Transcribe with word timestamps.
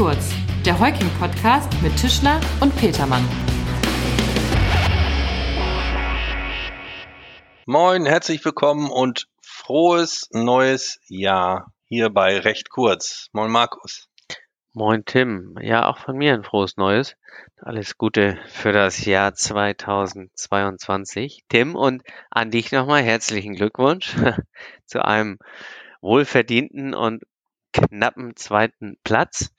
kurz, 0.00 0.32
der 0.64 0.80
Heuking-Podcast 0.80 1.82
mit 1.82 1.94
Tischler 1.94 2.40
und 2.60 2.74
Petermann. 2.74 3.22
Moin, 7.66 8.06
herzlich 8.06 8.42
willkommen 8.42 8.90
und 8.90 9.26
frohes 9.42 10.30
neues 10.32 10.98
Jahr 11.08 11.70
hier 11.84 12.08
bei 12.08 12.38
Recht 12.38 12.70
kurz. 12.70 13.28
Moin 13.32 13.50
Markus. 13.50 14.08
Moin 14.72 15.04
Tim. 15.04 15.58
Ja, 15.60 15.86
auch 15.86 15.98
von 15.98 16.16
mir 16.16 16.32
ein 16.32 16.44
frohes 16.44 16.78
Neues. 16.78 17.16
Alles 17.58 17.98
Gute 17.98 18.38
für 18.46 18.72
das 18.72 19.04
Jahr 19.04 19.34
2022. 19.34 21.44
Tim 21.50 21.76
und 21.76 22.04
an 22.30 22.50
dich 22.50 22.72
nochmal 22.72 23.02
herzlichen 23.02 23.54
Glückwunsch 23.54 24.16
zu 24.86 25.04
einem 25.04 25.36
wohlverdienten 26.00 26.94
und 26.94 27.22
knappen 27.72 28.36
zweiten 28.36 28.96
Platz. 29.04 29.54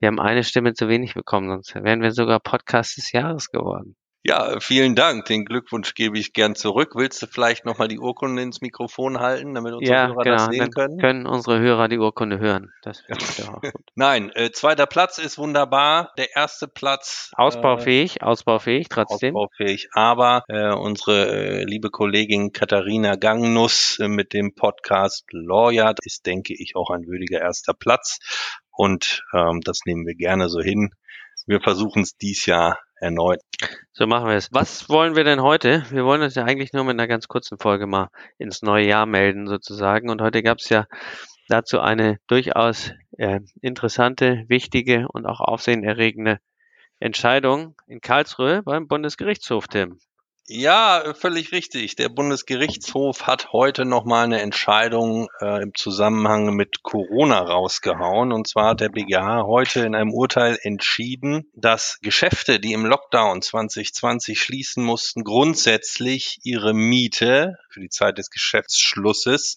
Wir 0.00 0.08
haben 0.08 0.20
eine 0.20 0.44
Stimme 0.44 0.74
zu 0.74 0.88
wenig 0.88 1.14
bekommen, 1.14 1.48
sonst 1.48 1.74
wären 1.74 2.02
wir 2.02 2.12
sogar 2.12 2.40
Podcast 2.40 2.96
des 2.96 3.12
Jahres 3.12 3.50
geworden. 3.50 3.96
Ja, 4.24 4.60
vielen 4.60 4.94
Dank. 4.94 5.24
Den 5.24 5.44
Glückwunsch 5.44 5.94
gebe 5.94 6.16
ich 6.16 6.32
gern 6.32 6.54
zurück. 6.54 6.92
Willst 6.94 7.20
du 7.22 7.26
vielleicht 7.26 7.64
nochmal 7.64 7.88
die 7.88 7.98
Urkunde 7.98 8.40
ins 8.40 8.60
Mikrofon 8.60 9.18
halten, 9.18 9.54
damit 9.54 9.72
unsere 9.74 9.96
ja, 9.96 10.06
Hörer 10.06 10.22
genau. 10.22 10.36
das 10.36 10.46
sehen 10.46 10.70
können? 10.70 10.98
können 10.98 11.26
unsere 11.26 11.58
Hörer 11.58 11.88
die 11.88 11.98
Urkunde 11.98 12.38
hören. 12.38 12.72
Das 12.82 13.02
ich 13.08 13.48
auch 13.48 13.60
gut. 13.60 13.72
Nein, 13.96 14.30
äh, 14.34 14.52
zweiter 14.52 14.86
Platz 14.86 15.18
ist 15.18 15.38
wunderbar. 15.38 16.12
Der 16.18 16.36
erste 16.36 16.68
Platz. 16.68 17.32
Ausbaufähig, 17.34 18.22
ausbaufähig 18.22 18.86
Äh, 18.86 18.94
trotzdem. 18.94 19.34
ausbaufähig. 19.34 19.88
Aber 19.92 20.44
äh, 20.48 20.72
unsere 20.72 21.26
äh, 21.26 21.64
liebe 21.64 21.90
Kollegin 21.90 22.52
Katharina 22.52 23.16
Gangnuss 23.16 23.98
äh, 23.98 24.06
mit 24.06 24.32
dem 24.34 24.54
Podcast 24.54 25.24
Lawyer 25.32 25.94
ist, 26.04 26.26
denke 26.26 26.54
ich, 26.56 26.76
auch 26.76 26.90
ein 26.90 27.06
würdiger 27.08 27.40
erster 27.40 27.74
Platz. 27.74 28.18
Und 28.70 29.24
ähm, 29.34 29.60
das 29.64 29.80
nehmen 29.84 30.06
wir 30.06 30.14
gerne 30.14 30.48
so 30.48 30.60
hin. 30.60 30.90
Wir 31.46 31.60
versuchen 31.60 32.02
es 32.02 32.16
dies 32.16 32.46
Jahr 32.46 32.78
erneut. 33.02 33.40
So 33.92 34.06
machen 34.06 34.28
wir 34.28 34.36
es. 34.36 34.48
Was 34.52 34.88
wollen 34.88 35.16
wir 35.16 35.24
denn 35.24 35.42
heute? 35.42 35.84
Wir 35.90 36.04
wollen 36.04 36.22
uns 36.22 36.34
ja 36.34 36.44
eigentlich 36.44 36.72
nur 36.72 36.84
mit 36.84 36.92
einer 36.92 37.08
ganz 37.08 37.28
kurzen 37.28 37.58
Folge 37.58 37.86
mal 37.86 38.08
ins 38.38 38.62
neue 38.62 38.86
Jahr 38.86 39.06
melden 39.06 39.46
sozusagen. 39.46 40.08
Und 40.08 40.22
heute 40.22 40.42
gab 40.42 40.58
es 40.58 40.68
ja 40.68 40.86
dazu 41.48 41.80
eine 41.80 42.18
durchaus 42.28 42.92
äh, 43.18 43.40
interessante, 43.60 44.44
wichtige 44.48 45.08
und 45.08 45.26
auch 45.26 45.40
aufsehenerregende 45.40 46.38
Entscheidung 47.00 47.74
in 47.88 48.00
Karlsruhe 48.00 48.62
beim 48.62 48.86
Bundesgerichtshof, 48.86 49.66
Tim. 49.66 49.98
Ja, 50.54 51.14
völlig 51.14 51.50
richtig. 51.52 51.96
Der 51.96 52.10
Bundesgerichtshof 52.10 53.26
hat 53.26 53.52
heute 53.52 53.86
nochmal 53.86 54.24
eine 54.24 54.42
Entscheidung 54.42 55.30
äh, 55.40 55.62
im 55.62 55.74
Zusammenhang 55.74 56.54
mit 56.54 56.82
Corona 56.82 57.38
rausgehauen. 57.38 58.32
Und 58.32 58.46
zwar 58.46 58.68
hat 58.68 58.80
der 58.80 58.90
BGH 58.90 59.44
heute 59.46 59.80
in 59.80 59.94
einem 59.94 60.12
Urteil 60.12 60.58
entschieden, 60.60 61.50
dass 61.54 62.00
Geschäfte, 62.02 62.60
die 62.60 62.74
im 62.74 62.84
Lockdown 62.84 63.40
2020 63.40 64.38
schließen 64.38 64.84
mussten, 64.84 65.24
grundsätzlich 65.24 66.38
ihre 66.42 66.74
Miete 66.74 67.56
für 67.70 67.80
die 67.80 67.88
Zeit 67.88 68.18
des 68.18 68.28
Geschäftsschlusses 68.28 69.56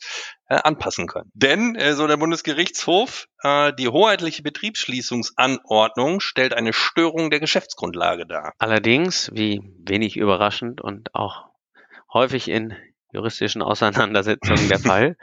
anpassen 0.53 1.07
können. 1.07 1.31
Denn, 1.33 1.75
äh, 1.75 1.93
so 1.93 2.07
der 2.07 2.17
Bundesgerichtshof, 2.17 3.27
äh, 3.41 3.73
die 3.73 3.87
hoheitliche 3.87 4.43
Betriebsschließungsanordnung 4.43 6.19
stellt 6.19 6.53
eine 6.53 6.73
Störung 6.73 7.29
der 7.29 7.39
Geschäftsgrundlage 7.39 8.25
dar. 8.27 8.53
Allerdings, 8.59 9.31
wie 9.33 9.61
wenig 9.79 10.17
überraschend 10.17 10.81
und 10.81 11.13
auch 11.15 11.45
häufig 12.13 12.47
in 12.49 12.75
juristischen 13.11 13.61
Auseinandersetzungen 13.61 14.67
der 14.69 14.79
Fall, 14.91 15.17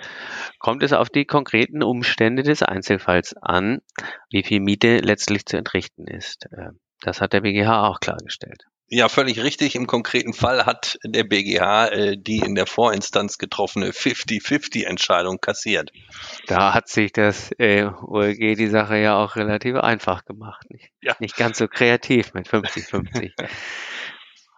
kommt 0.58 0.82
es 0.82 0.92
auf 0.92 1.10
die 1.10 1.24
konkreten 1.24 1.82
Umstände 1.82 2.42
des 2.42 2.62
Einzelfalls 2.62 3.36
an, 3.36 3.80
wie 4.30 4.42
viel 4.42 4.60
Miete 4.60 4.98
letztlich 4.98 5.46
zu 5.46 5.56
entrichten 5.56 6.06
ist. 6.06 6.46
Äh, 6.52 6.70
Das 7.02 7.20
hat 7.20 7.32
der 7.32 7.42
BGH 7.42 7.86
auch 7.86 8.00
klargestellt. 8.00 8.64
Ja, 8.94 9.08
völlig 9.08 9.42
richtig. 9.42 9.74
Im 9.74 9.86
konkreten 9.86 10.34
Fall 10.34 10.66
hat 10.66 10.98
der 11.02 11.24
BGH 11.24 11.86
äh, 11.88 12.16
die 12.18 12.40
in 12.40 12.54
der 12.54 12.66
Vorinstanz 12.66 13.38
getroffene 13.38 13.92
50-50-Entscheidung 13.92 15.38
kassiert. 15.40 15.90
Da 16.46 16.74
hat 16.74 16.90
sich 16.90 17.10
das 17.10 17.52
äh, 17.58 17.84
OLG 17.86 18.54
die 18.54 18.68
Sache 18.68 18.98
ja 18.98 19.16
auch 19.16 19.36
relativ 19.36 19.76
einfach 19.76 20.26
gemacht. 20.26 20.66
Nicht, 20.68 20.90
Ja. 21.00 21.16
nicht 21.20 21.38
ganz 21.38 21.56
so 21.56 21.68
kreativ 21.68 22.34
mit 22.34 22.46
50-50. 22.46 23.32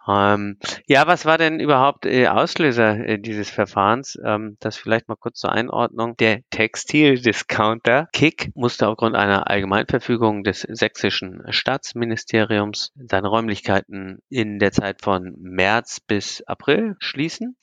ähm, 0.07 0.57
ja, 0.87 1.07
was 1.07 1.25
war 1.25 1.37
denn 1.37 1.59
überhaupt 1.59 2.05
äh, 2.05 2.27
Auslöser 2.27 2.97
äh, 2.97 3.19
dieses 3.19 3.49
Verfahrens? 3.49 4.17
Ähm, 4.23 4.57
das 4.59 4.77
vielleicht 4.77 5.07
mal 5.07 5.15
kurz 5.15 5.39
zur 5.39 5.51
Einordnung. 5.51 6.15
Der 6.17 6.41
Textildiscounter 6.49 8.07
Kick 8.13 8.51
musste 8.55 8.87
aufgrund 8.87 9.15
einer 9.15 9.49
Allgemeinverfügung 9.49 10.43
des 10.43 10.61
sächsischen 10.61 11.43
Staatsministeriums 11.49 12.91
seine 12.95 13.27
Räumlichkeiten 13.27 14.19
in 14.29 14.59
der 14.59 14.71
Zeit 14.71 15.01
von 15.01 15.35
März 15.39 15.99
bis 15.99 16.41
April 16.43 16.95
schließen 16.99 17.57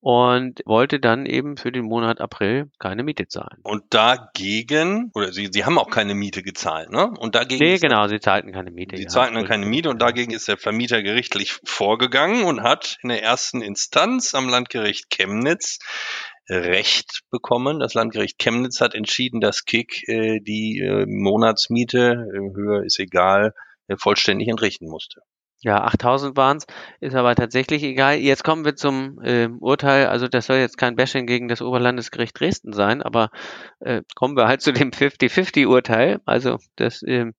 und 0.00 0.60
wollte 0.64 1.00
dann 1.00 1.26
eben 1.26 1.56
für 1.56 1.72
den 1.72 1.84
Monat 1.84 2.20
April 2.20 2.70
keine 2.78 3.02
Miete 3.02 3.26
zahlen. 3.26 3.58
Und 3.62 3.82
dagegen, 3.92 5.10
oder 5.14 5.32
sie, 5.32 5.48
sie 5.50 5.64
haben 5.64 5.78
auch 5.78 5.90
keine 5.90 6.14
Miete 6.14 6.42
gezahlt, 6.42 6.90
ne? 6.90 7.10
Und 7.18 7.34
dagegen 7.34 7.64
Nee, 7.64 7.78
genau, 7.78 8.06
sie 8.06 8.20
zahlten 8.20 8.52
keine 8.52 8.70
Miete. 8.70 8.96
Sie 8.96 9.04
ja. 9.04 9.08
zahlten 9.08 9.34
dann 9.34 9.46
keine 9.46 9.66
Miete 9.66 9.90
und 9.90 10.00
dagegen 10.00 10.32
ist 10.32 10.46
der 10.46 10.56
Vermieter 10.56 11.02
gerichtlich 11.02 11.58
vorgegangen 11.64 12.44
und 12.44 12.62
hat 12.62 12.98
in 13.02 13.08
der 13.08 13.22
ersten 13.22 13.60
Instanz 13.60 14.34
am 14.34 14.48
Landgericht 14.48 15.10
Chemnitz 15.10 15.78
Recht 16.50 17.22
bekommen. 17.30 17.78
Das 17.78 17.94
Landgericht 17.94 18.38
Chemnitz 18.38 18.80
hat 18.80 18.94
entschieden, 18.94 19.40
dass 19.40 19.64
Kick 19.64 20.08
äh, 20.08 20.40
die 20.40 20.78
äh, 20.80 21.04
Monatsmiete, 21.06 22.26
äh, 22.32 22.54
Höhe 22.54 22.84
ist 22.86 22.98
egal, 22.98 23.52
äh, 23.88 23.96
vollständig 23.98 24.48
entrichten 24.48 24.88
musste. 24.88 25.20
Ja, 25.60 25.82
8000 25.82 26.36
waren's, 26.36 26.66
ist 27.00 27.16
aber 27.16 27.34
tatsächlich 27.34 27.82
egal. 27.82 28.16
Jetzt 28.18 28.44
kommen 28.44 28.64
wir 28.64 28.76
zum 28.76 29.20
äh, 29.22 29.48
Urteil. 29.48 30.06
Also 30.06 30.28
das 30.28 30.46
soll 30.46 30.58
jetzt 30.58 30.78
kein 30.78 30.94
Bashing 30.94 31.26
gegen 31.26 31.48
das 31.48 31.62
Oberlandesgericht 31.62 32.38
Dresden 32.38 32.72
sein, 32.72 33.02
aber 33.02 33.30
äh, 33.80 34.02
kommen 34.14 34.36
wir 34.36 34.46
halt 34.46 34.62
zu 34.62 34.72
dem 34.72 34.90
50-50-Urteil. 34.92 36.20
Also 36.26 36.58
das 36.76 37.02
ähm, 37.04 37.34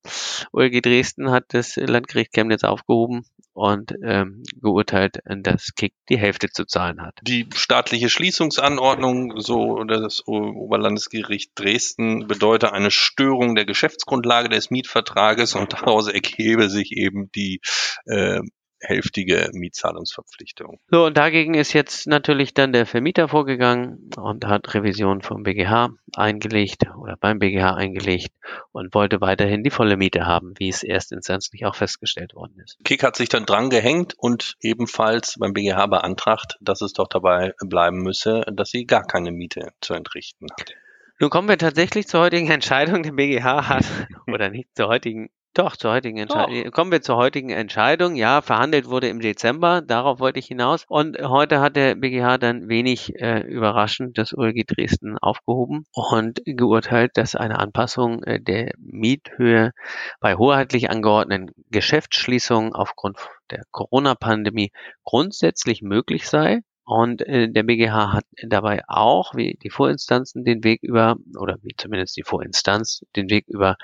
OLG 0.52 0.82
Dresden 0.82 1.30
hat 1.30 1.44
das 1.48 1.76
Landgericht 1.76 2.32
Chemnitz 2.32 2.62
aufgehoben 2.62 3.24
und 3.52 3.92
ähm, 4.04 4.42
geurteilt, 4.60 5.18
dass 5.24 5.74
Kick 5.74 5.94
die 6.08 6.18
Hälfte 6.18 6.48
zu 6.48 6.64
zahlen 6.64 7.02
hat. 7.02 7.18
Die 7.22 7.48
staatliche 7.54 8.08
Schließungsanordnung, 8.08 9.40
so 9.40 9.82
das 9.84 10.26
Oberlandesgericht 10.26 11.52
Dresden, 11.54 12.26
bedeutet 12.26 12.72
eine 12.72 12.90
Störung 12.90 13.54
der 13.54 13.64
Geschäftsgrundlage 13.64 14.48
des 14.48 14.70
Mietvertrages 14.70 15.54
und 15.54 15.72
daraus 15.72 16.08
ergebe 16.08 16.68
sich 16.68 16.92
eben 16.92 17.30
die 17.32 17.60
äh, 18.06 18.40
hälftige 18.80 19.50
Mietzahlungsverpflichtung. 19.52 20.78
So, 20.90 21.06
und 21.06 21.16
dagegen 21.16 21.54
ist 21.54 21.72
jetzt 21.72 22.06
natürlich 22.06 22.54
dann 22.54 22.72
der 22.72 22.86
Vermieter 22.86 23.28
vorgegangen 23.28 24.10
und 24.16 24.46
hat 24.46 24.74
Revision 24.74 25.22
vom 25.22 25.42
BGH 25.42 25.90
eingelegt 26.16 26.84
oder 26.98 27.16
beim 27.16 27.38
BGH 27.38 27.74
eingelegt 27.74 28.32
und 28.72 28.94
wollte 28.94 29.20
weiterhin 29.20 29.62
die 29.62 29.70
volle 29.70 29.96
Miete 29.96 30.26
haben, 30.26 30.54
wie 30.58 30.68
es 30.68 30.82
erstinstanzlich 30.82 31.64
auch 31.66 31.74
festgestellt 31.74 32.34
worden 32.34 32.60
ist. 32.64 32.78
Kick 32.84 33.02
hat 33.02 33.16
sich 33.16 33.28
dann 33.28 33.46
dran 33.46 33.70
gehängt 33.70 34.14
und 34.16 34.56
ebenfalls 34.60 35.36
beim 35.38 35.52
BGH 35.52 35.86
beantragt, 35.86 36.56
dass 36.60 36.80
es 36.80 36.92
doch 36.92 37.08
dabei 37.08 37.54
bleiben 37.64 38.02
müsse, 38.02 38.42
dass 38.52 38.70
sie 38.70 38.86
gar 38.86 39.04
keine 39.06 39.32
Miete 39.32 39.72
zu 39.80 39.94
entrichten 39.94 40.46
hat. 40.58 40.74
Nun 41.20 41.28
kommen 41.28 41.48
wir 41.48 41.58
tatsächlich 41.58 42.08
zur 42.08 42.20
heutigen 42.20 42.50
Entscheidung. 42.50 43.02
Der 43.02 43.12
BGH 43.12 43.68
hat, 43.68 43.84
oder 44.26 44.48
nicht 44.48 44.74
zur 44.74 44.88
heutigen, 44.88 45.28
doch, 45.54 45.76
zur 45.76 45.90
heutigen 45.90 46.18
Entscheidung. 46.18 46.70
Kommen 46.70 46.92
wir 46.92 47.02
zur 47.02 47.16
heutigen 47.16 47.50
Entscheidung. 47.50 48.14
Ja, 48.14 48.40
verhandelt 48.40 48.88
wurde 48.88 49.08
im 49.08 49.20
Dezember, 49.20 49.82
darauf 49.82 50.20
wollte 50.20 50.38
ich 50.38 50.46
hinaus. 50.46 50.84
Und 50.86 51.18
heute 51.20 51.60
hat 51.60 51.74
der 51.74 51.96
BGH 51.96 52.38
dann 52.38 52.68
wenig 52.68 53.16
äh, 53.16 53.40
überraschend 53.40 54.16
das 54.16 54.32
OLG 54.32 54.64
Dresden 54.64 55.18
aufgehoben 55.18 55.86
und 55.92 56.40
geurteilt, 56.44 57.12
dass 57.14 57.34
eine 57.34 57.58
Anpassung 57.58 58.22
äh, 58.22 58.40
der 58.40 58.72
Miethöhe 58.78 59.72
bei 60.20 60.36
hoheitlich 60.36 60.88
angeordneten 60.88 61.50
Geschäftsschließungen 61.70 62.72
aufgrund 62.72 63.18
der 63.50 63.64
Corona-Pandemie 63.72 64.70
grundsätzlich 65.04 65.82
möglich 65.82 66.28
sei. 66.28 66.60
Und 66.90 67.22
äh, 67.22 67.48
der 67.48 67.62
BGH 67.62 68.14
hat 68.14 68.24
dabei 68.42 68.82
auch, 68.88 69.36
wie 69.36 69.56
die 69.62 69.70
Vorinstanzen, 69.70 70.44
den 70.44 70.64
Weg 70.64 70.82
über, 70.82 71.18
oder 71.38 71.56
wie 71.62 71.76
zumindest 71.76 72.16
die 72.16 72.24
Vorinstanz, 72.24 73.06
den 73.14 73.30
Weg 73.30 73.44
über 73.46 73.76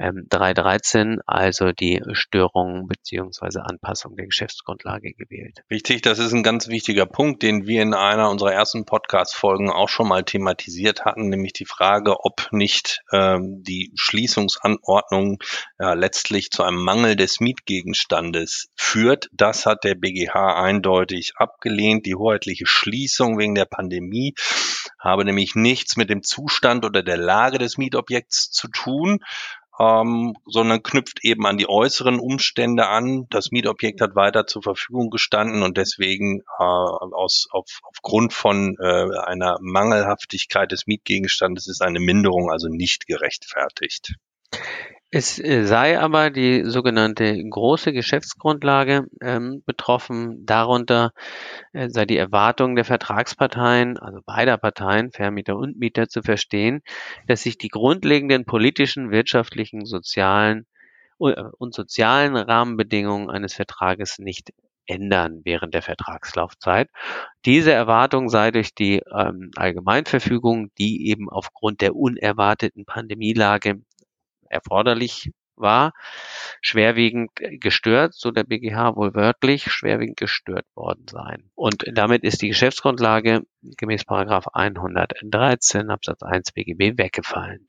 ähm, 0.00 0.26
313, 0.30 1.20
also 1.26 1.72
die 1.72 2.02
Störung 2.12 2.88
beziehungsweise 2.88 3.62
Anpassung 3.64 4.16
der 4.16 4.26
Geschäftsgrundlage 4.26 5.12
gewählt. 5.12 5.62
Richtig, 5.70 6.02
das 6.02 6.18
ist 6.18 6.32
ein 6.32 6.42
ganz 6.42 6.68
wichtiger 6.68 7.06
Punkt, 7.06 7.42
den 7.42 7.66
wir 7.66 7.82
in 7.82 7.94
einer 7.94 8.30
unserer 8.30 8.52
ersten 8.52 8.84
Podcast-Folgen 8.84 9.70
auch 9.70 9.88
schon 9.88 10.08
mal 10.08 10.24
thematisiert 10.24 11.04
hatten, 11.04 11.28
nämlich 11.28 11.52
die 11.52 11.66
Frage, 11.66 12.24
ob 12.24 12.48
nicht 12.50 13.02
ähm, 13.12 13.62
die 13.62 13.92
Schließungsanordnung 13.94 15.38
ja, 15.78 15.92
letztlich 15.92 16.50
zu 16.50 16.62
einem 16.62 16.82
Mangel 16.82 17.14
des 17.14 17.38
Mietgegenstandes 17.40 18.70
führt. 18.74 19.28
Das 19.32 19.66
hat 19.66 19.84
der 19.84 19.94
BGH 19.94 20.60
eindeutig 20.60 21.34
abgelehnt. 21.36 22.06
Die 22.06 22.14
hoheitliche 22.40 22.66
Schließung 22.66 23.38
wegen 23.38 23.54
der 23.54 23.66
Pandemie 23.66 24.34
habe 24.98 25.24
nämlich 25.24 25.54
nichts 25.54 25.96
mit 25.96 26.10
dem 26.10 26.22
Zustand 26.22 26.84
oder 26.84 27.02
der 27.02 27.16
Lage 27.16 27.58
des 27.58 27.78
Mietobjekts 27.78 28.50
zu 28.50 28.68
tun, 28.68 29.20
ähm, 29.78 30.34
sondern 30.46 30.82
knüpft 30.82 31.20
eben 31.22 31.46
an 31.46 31.56
die 31.56 31.68
äußeren 31.68 32.18
Umstände 32.18 32.86
an. 32.88 33.26
Das 33.30 33.50
Mietobjekt 33.50 34.00
hat 34.00 34.14
weiter 34.14 34.46
zur 34.46 34.62
Verfügung 34.62 35.10
gestanden 35.10 35.62
und 35.62 35.76
deswegen 35.76 36.40
äh, 36.40 36.62
aus, 36.62 37.46
auf, 37.50 37.80
aufgrund 37.82 38.32
von 38.32 38.76
äh, 38.78 39.18
einer 39.24 39.58
Mangelhaftigkeit 39.60 40.72
des 40.72 40.86
Mietgegenstandes 40.86 41.66
ist 41.68 41.82
eine 41.82 42.00
Minderung 42.00 42.50
also 42.50 42.68
nicht 42.68 43.06
gerechtfertigt. 43.06 44.14
Es 45.12 45.40
äh, 45.40 45.64
sei 45.64 45.98
aber 45.98 46.30
die 46.30 46.62
sogenannte 46.64 47.36
große 47.36 47.92
Geschäftsgrundlage 47.92 49.08
ähm, 49.20 49.62
betroffen. 49.66 50.46
Darunter 50.46 51.10
äh, 51.72 51.88
sei 51.90 52.04
die 52.06 52.16
Erwartung 52.16 52.76
der 52.76 52.84
Vertragsparteien, 52.84 53.98
also 53.98 54.20
beider 54.24 54.56
Parteien, 54.56 55.10
Vermieter 55.10 55.56
und 55.56 55.78
Mieter, 55.78 56.08
zu 56.08 56.22
verstehen, 56.22 56.82
dass 57.26 57.42
sich 57.42 57.58
die 57.58 57.68
grundlegenden 57.68 58.44
politischen, 58.44 59.10
wirtschaftlichen, 59.10 59.84
sozialen 59.84 60.66
äh, 61.20 61.42
und 61.58 61.74
sozialen 61.74 62.36
Rahmenbedingungen 62.36 63.30
eines 63.30 63.54
Vertrages 63.54 64.18
nicht 64.20 64.52
ändern 64.86 65.40
während 65.44 65.74
der 65.74 65.82
Vertragslaufzeit. 65.82 66.88
Diese 67.44 67.72
Erwartung 67.72 68.28
sei 68.28 68.52
durch 68.52 68.74
die 68.74 69.02
ähm, 69.12 69.50
Allgemeinverfügung, 69.56 70.70
die 70.78 71.08
eben 71.08 71.28
aufgrund 71.28 71.80
der 71.80 71.96
unerwarteten 71.96 72.84
Pandemielage 72.84 73.80
erforderlich 74.50 75.30
war, 75.56 75.92
schwerwiegend 76.60 77.30
gestört, 77.34 78.14
so 78.14 78.30
der 78.30 78.44
BGH 78.44 78.96
wohl 78.96 79.14
wörtlich, 79.14 79.70
schwerwiegend 79.70 80.16
gestört 80.16 80.66
worden 80.74 81.06
sein. 81.08 81.50
Und 81.54 81.84
damit 81.92 82.24
ist 82.24 82.42
die 82.42 82.48
Geschäftsgrundlage 82.48 83.42
gemäß 83.62 84.04
Paragraph 84.04 84.46
113 84.52 85.90
Absatz 85.90 86.22
1 86.22 86.52
BGB 86.52 86.98
weggefallen. 86.98 87.66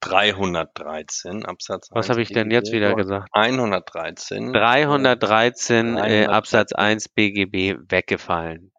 313 0.00 1.46
Absatz 1.46 1.90
1. 1.90 1.96
Was 1.96 2.10
habe 2.10 2.22
ich 2.22 2.28
denn 2.28 2.50
jetzt 2.50 2.72
wieder 2.72 2.94
gesagt? 2.94 3.28
113. 3.32 4.52
313 4.52 5.96
äh, 5.96 6.26
Absatz 6.26 6.72
1 6.72 7.08
BGB 7.10 7.78
weggefallen. 7.88 8.72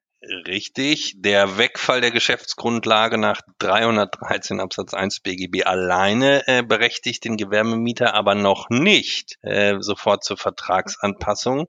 Richtig. 0.48 1.16
Der 1.18 1.58
Wegfall 1.58 2.00
der 2.00 2.12
Geschäftsgrundlage 2.12 3.18
nach 3.18 3.42
313 3.60 4.62
Absatz 4.62 4.94
1 4.94 5.20
BGB 5.20 5.66
alleine 5.66 6.48
äh, 6.48 6.64
berechtigt 6.64 7.26
den 7.26 7.36
Gewerbemieter 7.36 8.14
aber 8.14 8.34
noch 8.34 8.70
nicht 8.70 9.38
äh, 9.42 9.76
sofort 9.80 10.24
zur 10.24 10.38
Vertragsanpassung. 10.38 11.68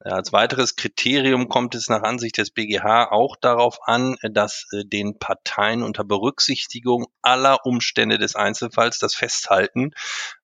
Äh, 0.00 0.10
als 0.10 0.34
weiteres 0.34 0.76
Kriterium 0.76 1.48
kommt 1.48 1.74
es 1.74 1.88
nach 1.88 2.02
Ansicht 2.02 2.36
des 2.36 2.50
BGH 2.50 3.10
auch 3.10 3.36
darauf 3.40 3.78
an, 3.86 4.16
dass 4.22 4.66
äh, 4.72 4.84
den 4.84 5.18
Parteien 5.18 5.82
unter 5.82 6.04
Berücksichtigung 6.04 7.06
aller 7.22 7.64
Umstände 7.64 8.18
des 8.18 8.36
Einzelfalls 8.36 8.98
das 8.98 9.14
Festhalten 9.14 9.92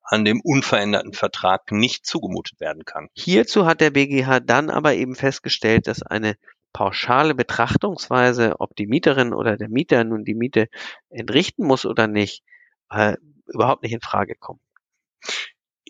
an 0.02 0.24
dem 0.24 0.40
unveränderten 0.40 1.12
Vertrag 1.12 1.70
nicht 1.72 2.06
zugemutet 2.06 2.58
werden 2.58 2.84
kann. 2.84 3.08
Hierzu 3.12 3.66
hat 3.66 3.80
der 3.80 3.90
BGH 3.90 4.40
dann 4.40 4.70
aber 4.70 4.94
eben 4.94 5.14
festgestellt, 5.14 5.86
dass 5.86 6.02
eine 6.02 6.36
pauschale 6.72 7.34
Betrachtungsweise, 7.34 8.56
ob 8.61 8.76
die 8.76 8.87
Mieterin 8.87 9.32
oder 9.34 9.56
der 9.56 9.69
Mieter 9.69 10.05
nun 10.05 10.25
die 10.25 10.34
Miete 10.34 10.69
entrichten 11.11 11.64
muss 11.67 11.87
oder 11.87 12.06
nicht, 12.06 12.44
äh, 12.90 13.17
überhaupt 13.46 13.82
nicht 13.82 13.93
in 13.93 14.00
Frage 14.00 14.34
kommt. 14.37 14.61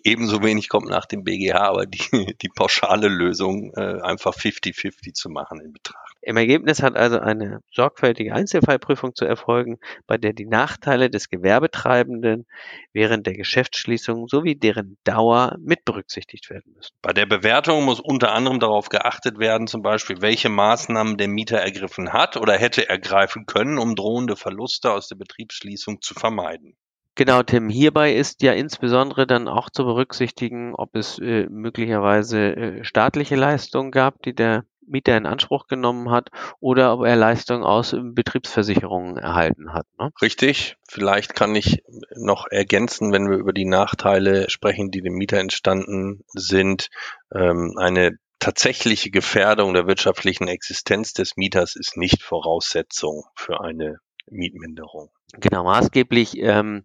Ebenso 0.03 0.41
wenig 0.43 0.69
kommt 0.69 0.89
nach 0.89 1.05
dem 1.05 1.23
BGH 1.23 1.59
aber 1.59 1.85
die, 1.85 1.99
die 2.41 2.49
pauschale 2.49 3.07
Lösung 3.07 3.73
äh, 3.75 4.01
einfach 4.01 4.35
50-50 4.35 5.13
zu 5.13 5.29
machen 5.29 5.59
in 5.59 5.73
Betracht. 5.73 6.11
Im 6.23 6.37
Ergebnis 6.37 6.83
hat 6.83 6.95
also 6.95 7.19
eine 7.19 7.61
sorgfältige 7.71 8.33
Einzelfallprüfung 8.33 9.15
zu 9.15 9.25
erfolgen, 9.25 9.79
bei 10.05 10.17
der 10.17 10.33
die 10.33 10.45
Nachteile 10.45 11.09
des 11.09 11.29
Gewerbetreibenden 11.29 12.45
während 12.93 13.25
der 13.25 13.33
Geschäftsschließung 13.33 14.27
sowie 14.27 14.55
deren 14.55 14.97
Dauer 15.03 15.55
mit 15.59 15.83
berücksichtigt 15.83 16.51
werden 16.51 16.73
müssen. 16.75 16.93
Bei 17.01 17.11
der 17.11 17.25
Bewertung 17.25 17.85
muss 17.85 17.99
unter 17.99 18.33
anderem 18.33 18.59
darauf 18.59 18.89
geachtet 18.89 19.39
werden, 19.39 19.65
zum 19.65 19.81
Beispiel, 19.81 20.21
welche 20.21 20.49
Maßnahmen 20.49 21.17
der 21.17 21.27
Mieter 21.27 21.57
ergriffen 21.57 22.13
hat 22.13 22.37
oder 22.37 22.53
hätte 22.53 22.87
ergreifen 22.87 23.47
können, 23.47 23.79
um 23.79 23.95
drohende 23.95 24.35
Verluste 24.35 24.91
aus 24.91 25.07
der 25.07 25.15
Betriebsschließung 25.15 26.01
zu 26.01 26.13
vermeiden. 26.13 26.75
Genau, 27.21 27.43
Tim. 27.43 27.69
Hierbei 27.69 28.15
ist 28.15 28.41
ja 28.41 28.53
insbesondere 28.53 29.27
dann 29.27 29.47
auch 29.47 29.69
zu 29.69 29.85
berücksichtigen, 29.85 30.73
ob 30.73 30.95
es 30.95 31.19
äh, 31.19 31.45
möglicherweise 31.51 32.55
äh, 32.55 32.83
staatliche 32.83 33.35
Leistungen 33.35 33.91
gab, 33.91 34.23
die 34.23 34.33
der 34.33 34.65
Mieter 34.87 35.15
in 35.15 35.27
Anspruch 35.27 35.67
genommen 35.67 36.09
hat 36.09 36.29
oder 36.59 36.91
ob 36.95 37.05
er 37.05 37.15
Leistungen 37.15 37.63
aus 37.63 37.95
Betriebsversicherungen 37.95 39.17
erhalten 39.17 39.71
hat. 39.71 39.85
Ne? 39.99 40.09
Richtig. 40.19 40.77
Vielleicht 40.89 41.35
kann 41.35 41.55
ich 41.55 41.83
noch 42.15 42.47
ergänzen, 42.49 43.11
wenn 43.11 43.29
wir 43.29 43.37
über 43.37 43.53
die 43.53 43.65
Nachteile 43.65 44.49
sprechen, 44.49 44.89
die 44.89 45.03
dem 45.03 45.13
Mieter 45.13 45.37
entstanden 45.37 46.23
sind. 46.33 46.89
Ähm, 47.31 47.75
eine 47.77 48.17
tatsächliche 48.39 49.11
Gefährdung 49.11 49.75
der 49.75 49.85
wirtschaftlichen 49.85 50.47
Existenz 50.47 51.13
des 51.13 51.37
Mieters 51.37 51.75
ist 51.75 51.97
nicht 51.97 52.23
Voraussetzung 52.23 53.25
für 53.35 53.61
eine 53.61 53.99
Mietminderung. 54.31 55.09
Genau, 55.33 55.63
maßgeblich 55.63 56.37
ähm, 56.39 56.83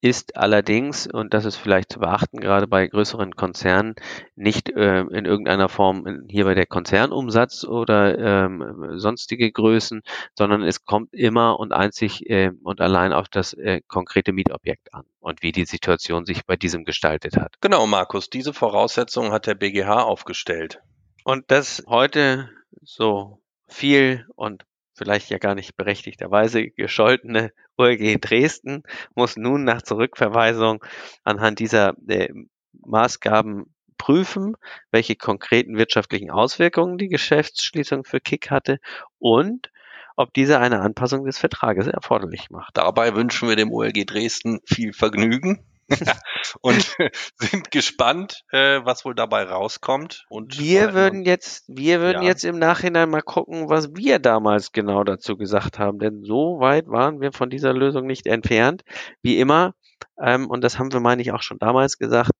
ist 0.00 0.36
allerdings, 0.36 1.06
und 1.06 1.34
das 1.34 1.44
ist 1.44 1.56
vielleicht 1.56 1.92
zu 1.92 2.00
beachten, 2.00 2.38
gerade 2.38 2.66
bei 2.66 2.86
größeren 2.86 3.34
Konzernen, 3.34 3.94
nicht 4.34 4.70
äh, 4.70 5.00
in 5.00 5.24
irgendeiner 5.24 5.68
Form 5.68 6.24
hierbei 6.28 6.54
der 6.54 6.66
Konzernumsatz 6.66 7.64
oder 7.64 8.18
ähm, 8.18 8.98
sonstige 8.98 9.50
Größen, 9.50 10.02
sondern 10.34 10.62
es 10.62 10.84
kommt 10.84 11.14
immer 11.14 11.58
und 11.58 11.72
einzig 11.72 12.28
äh, 12.28 12.52
und 12.62 12.80
allein 12.80 13.12
auf 13.12 13.28
das 13.28 13.54
äh, 13.54 13.80
konkrete 13.88 14.32
Mietobjekt 14.32 14.92
an 14.92 15.04
und 15.18 15.42
wie 15.42 15.52
die 15.52 15.64
Situation 15.64 16.26
sich 16.26 16.44
bei 16.44 16.56
diesem 16.56 16.84
gestaltet 16.84 17.36
hat. 17.36 17.54
Genau, 17.60 17.86
Markus, 17.86 18.28
diese 18.30 18.52
Voraussetzungen 18.52 19.32
hat 19.32 19.46
der 19.46 19.54
BGH 19.54 20.02
aufgestellt. 20.02 20.82
Und 21.24 21.50
das 21.50 21.82
heute 21.88 22.50
so 22.82 23.40
viel 23.66 24.26
und 24.36 24.64
vielleicht 24.96 25.30
ja 25.30 25.38
gar 25.38 25.54
nicht 25.54 25.76
berechtigterweise 25.76 26.68
gescholtene 26.70 27.52
OLG 27.76 28.20
Dresden 28.20 28.82
muss 29.14 29.36
nun 29.36 29.64
nach 29.64 29.82
Zurückverweisung 29.82 30.84
anhand 31.24 31.58
dieser 31.58 31.94
äh, 32.08 32.28
Maßgaben 32.72 33.66
prüfen, 33.98 34.56
welche 34.90 35.16
konkreten 35.16 35.76
wirtschaftlichen 35.76 36.30
Auswirkungen 36.30 36.98
die 36.98 37.08
Geschäftsschließung 37.08 38.04
für 38.04 38.20
Kick 38.20 38.50
hatte 38.50 38.78
und 39.18 39.70
ob 40.16 40.32
diese 40.32 40.58
eine 40.58 40.80
Anpassung 40.80 41.26
des 41.26 41.38
Vertrages 41.38 41.86
erforderlich 41.86 42.50
macht. 42.50 42.76
Dabei 42.76 43.14
wünschen 43.14 43.48
wir 43.48 43.56
dem 43.56 43.70
OLG 43.70 44.06
Dresden 44.06 44.60
viel 44.64 44.92
Vergnügen. 44.92 45.62
und 46.60 46.96
sind 47.38 47.70
gespannt, 47.70 48.44
äh, 48.50 48.80
was 48.84 49.04
wohl 49.04 49.14
dabei 49.14 49.44
rauskommt. 49.44 50.24
Und 50.28 50.58
wir 50.58 50.94
würden 50.94 51.24
jetzt, 51.24 51.64
wir 51.68 52.00
würden 52.00 52.22
ja. 52.22 52.28
jetzt 52.28 52.44
im 52.44 52.58
Nachhinein 52.58 53.10
mal 53.10 53.22
gucken, 53.22 53.68
was 53.68 53.94
wir 53.94 54.18
damals 54.18 54.72
genau 54.72 55.04
dazu 55.04 55.36
gesagt 55.36 55.78
haben, 55.78 55.98
denn 55.98 56.24
so 56.24 56.60
weit 56.60 56.88
waren 56.88 57.20
wir 57.20 57.32
von 57.32 57.50
dieser 57.50 57.72
Lösung 57.72 58.06
nicht 58.06 58.26
entfernt. 58.26 58.82
Wie 59.22 59.38
immer, 59.38 59.74
ähm, 60.18 60.48
und 60.48 60.62
das 60.62 60.78
haben 60.78 60.92
wir, 60.92 61.00
meine 61.00 61.20
ich, 61.20 61.32
auch 61.32 61.42
schon 61.42 61.58
damals 61.58 61.98
gesagt, 61.98 62.30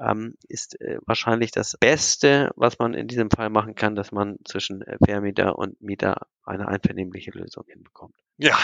ähm, 0.00 0.34
ist 0.48 0.80
äh, 0.80 0.98
wahrscheinlich 1.04 1.50
das 1.50 1.76
Beste, 1.78 2.50
was 2.56 2.78
man 2.78 2.94
in 2.94 3.06
diesem 3.06 3.30
Fall 3.30 3.50
machen 3.50 3.74
kann, 3.74 3.94
dass 3.94 4.12
man 4.12 4.38
zwischen 4.44 4.82
äh, 4.82 4.96
Vermieter 5.04 5.58
und 5.58 5.80
Mieter 5.82 6.26
eine 6.44 6.68
einvernehmliche 6.68 7.32
Lösung 7.32 7.64
hinbekommt. 7.66 8.14
Ja, 8.38 8.56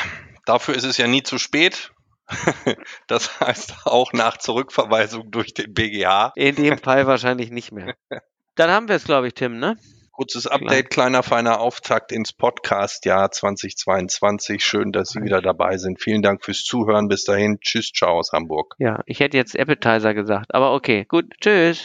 dafür 0.47 0.75
ist 0.75 0.85
es 0.85 0.97
ja 0.97 1.07
nie 1.07 1.23
zu 1.23 1.39
spät. 1.39 1.93
Das 3.07 3.41
heißt 3.41 3.87
auch 3.87 4.13
nach 4.13 4.39
Zurückverweisung 4.39 5.31
durch 5.31 5.55
den 5.55 5.73
BGH. 5.73 6.33
In 6.37 6.55
dem 6.57 6.79
Fall 6.79 7.07
wahrscheinlich 7.07 7.51
nicht 7.51 7.73
mehr. 7.73 7.95
Dann 8.55 8.71
haben 8.71 8.89
wir 8.89 8.97
es, 8.97 9.05
glaube 9.05 9.27
ich, 9.27 9.35
Tim, 9.35 9.59
ne? 9.59 9.77
Kurzes 10.13 10.47
Update, 10.47 10.91
kleiner 10.91 11.25
feiner 11.25 11.61
Auftakt 11.61 12.13
ins 12.13 12.33
Podcast-Jahr 12.33 13.33
2022. 13.33 14.65
Schön, 14.65 14.93
dass 14.93 15.09
Sie 15.09 15.23
wieder 15.23 15.43
dabei 15.43 15.77
sind. 15.77 16.01
Vielen 16.01 16.23
Dank 16.23 16.45
fürs 16.45 16.63
Zuhören. 16.63 17.09
Bis 17.09 17.25
dahin. 17.25 17.59
Tschüss, 17.61 17.91
ciao 17.91 18.19
aus 18.19 18.31
Hamburg. 18.33 18.77
Ja, 18.79 19.01
ich 19.07 19.19
hätte 19.19 19.37
jetzt 19.37 19.59
Appetizer 19.59 20.15
gesagt, 20.15 20.55
aber 20.55 20.73
okay, 20.73 21.05
gut. 21.09 21.25
Tschüss. 21.41 21.85